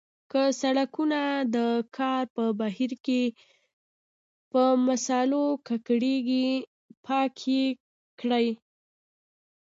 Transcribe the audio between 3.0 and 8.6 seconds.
کې په مسالو ککړیږي پاک یې کړئ.